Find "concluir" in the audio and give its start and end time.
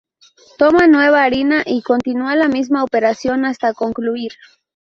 3.75-4.31